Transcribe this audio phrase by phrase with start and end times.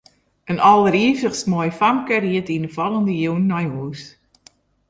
[0.51, 4.01] In alderivichst moai famke ried yn 'e fallende jûn nei hûs.